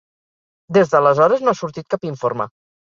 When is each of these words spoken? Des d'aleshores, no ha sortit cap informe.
Des 0.79 0.95
d'aleshores, 0.95 1.47
no 1.47 1.55
ha 1.55 1.59
sortit 1.63 1.95
cap 1.95 2.13
informe. 2.13 2.55